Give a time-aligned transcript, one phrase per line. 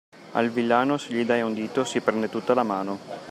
[0.31, 2.97] Al villano se gli dai un dito si prende tutta la mano.